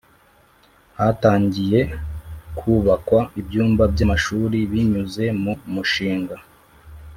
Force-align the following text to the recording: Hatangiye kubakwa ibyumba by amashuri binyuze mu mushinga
Hatangiye 0.99 1.79
kubakwa 2.57 3.21
ibyumba 3.41 3.83
by 3.93 4.01
amashuri 4.05 4.57
binyuze 4.71 5.25
mu 5.41 5.53
mushinga 5.73 6.35